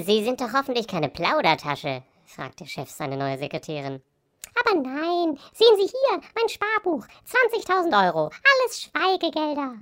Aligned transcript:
Sie 0.00 0.22
sind 0.22 0.40
doch 0.40 0.52
hoffentlich 0.52 0.86
keine 0.86 1.08
Plaudertasche, 1.08 2.04
fragte 2.24 2.66
Chef 2.66 2.88
seine 2.88 3.16
neue 3.16 3.36
Sekretärin. 3.36 4.00
Aber 4.60 4.80
nein, 4.80 5.36
sehen 5.52 5.76
Sie 5.76 5.88
hier, 5.88 6.20
mein 6.36 6.48
Sparbuch. 6.48 7.04
20.000 7.52 8.06
Euro. 8.06 8.30
Alles 8.30 8.82
Schweigegelder. 8.82 9.74